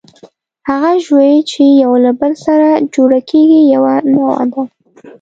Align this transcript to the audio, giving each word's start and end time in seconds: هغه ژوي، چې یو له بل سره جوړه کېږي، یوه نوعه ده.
هغه 0.69 0.91
ژوي، 1.05 1.33
چې 1.49 1.61
یو 1.83 1.93
له 2.05 2.11
بل 2.19 2.33
سره 2.45 2.67
جوړه 2.95 3.19
کېږي، 3.29 3.61
یوه 3.73 3.93
نوعه 4.15 4.45
ده. 4.53 4.61